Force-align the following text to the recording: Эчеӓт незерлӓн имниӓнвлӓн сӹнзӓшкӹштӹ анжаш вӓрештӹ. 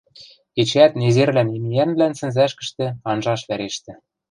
Эчеӓт 0.59 0.93
незерлӓн 0.99 1.47
имниӓнвлӓн 1.57 2.13
сӹнзӓшкӹштӹ 2.19 2.85
анжаш 3.09 3.41
вӓрештӹ. 3.47 3.93